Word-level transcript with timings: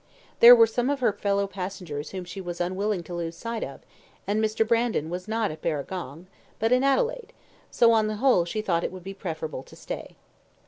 There 0.39 0.55
were 0.55 0.65
some 0.65 0.89
of 0.89 0.99
her 1.01 1.13
fellow 1.13 1.45
passengers 1.45 2.09
whom 2.09 2.25
she 2.25 2.41
was 2.41 2.59
unwilling 2.59 3.03
to 3.03 3.13
lose 3.13 3.37
sight 3.37 3.63
of; 3.63 3.81
and 4.25 4.43
Mr. 4.43 4.67
Brandon 4.67 5.11
was 5.11 5.27
not 5.27 5.51
at 5.51 5.61
Barragong, 5.61 6.25
but 6.57 6.71
in 6.71 6.83
Adelaide, 6.83 7.33
so, 7.69 7.91
on 7.91 8.07
the 8.07 8.15
whole, 8.15 8.43
she 8.43 8.63
thought 8.63 8.83
it 8.83 8.91
would 8.91 9.03
be 9.03 9.13
preferable 9.13 9.61
to 9.61 9.75
stay. 9.75 10.15